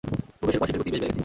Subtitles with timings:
[0.39, 1.19] প্রবেশের পর শিপের গতি বেশ বেড়ে গেছে!